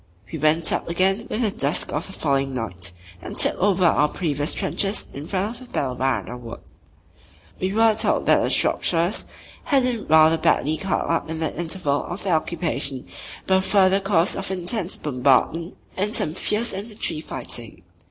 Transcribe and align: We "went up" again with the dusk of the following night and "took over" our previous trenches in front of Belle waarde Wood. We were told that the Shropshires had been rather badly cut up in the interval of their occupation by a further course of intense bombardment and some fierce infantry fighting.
We 0.33 0.39
"went 0.39 0.73
up" 0.73 0.89
again 0.89 1.27
with 1.29 1.43
the 1.43 1.51
dusk 1.51 1.91
of 1.93 2.07
the 2.07 2.13
following 2.13 2.55
night 2.55 2.91
and 3.21 3.37
"took 3.37 3.53
over" 3.59 3.85
our 3.85 4.07
previous 4.07 4.51
trenches 4.55 5.05
in 5.13 5.27
front 5.27 5.61
of 5.61 5.71
Belle 5.73 5.95
waarde 5.95 6.41
Wood. 6.41 6.61
We 7.59 7.71
were 7.71 7.93
told 7.93 8.25
that 8.25 8.39
the 8.41 8.49
Shropshires 8.49 9.25
had 9.65 9.83
been 9.83 10.07
rather 10.07 10.39
badly 10.39 10.77
cut 10.77 11.07
up 11.07 11.29
in 11.29 11.37
the 11.37 11.55
interval 11.55 12.03
of 12.05 12.23
their 12.23 12.33
occupation 12.33 13.05
by 13.45 13.57
a 13.57 13.61
further 13.61 13.99
course 13.99 14.35
of 14.35 14.49
intense 14.49 14.97
bombardment 14.97 15.77
and 15.95 16.11
some 16.11 16.33
fierce 16.33 16.73
infantry 16.73 17.21
fighting. 17.21 17.83